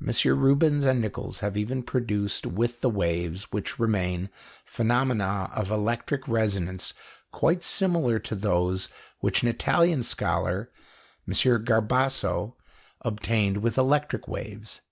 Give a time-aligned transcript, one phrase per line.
[0.00, 0.38] MM.
[0.40, 4.30] Rubens and Nichols have even produced with the waves which remain
[4.64, 6.94] phenomena of electric resonance
[7.32, 10.70] quite similar to those which an Italian scholar,
[11.26, 11.34] M.
[11.64, 12.54] Garbasso,
[13.00, 14.82] obtained with electric waves.